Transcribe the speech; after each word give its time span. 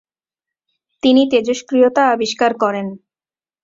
তিনি 1.03 1.21
তেজস্ক্রিয়তা 1.31 2.03
আবিষ্কার 2.13 2.51
করেন। 2.53 2.87